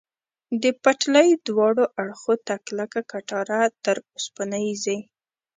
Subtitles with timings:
[0.61, 4.97] د پټلۍ دواړو اړخو ته کلکه کټاره، تر اوسپنیزې.